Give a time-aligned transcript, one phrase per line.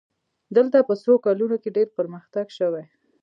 [0.55, 2.85] دلته په څو کلونو کې ډېر پرمختګ شوی.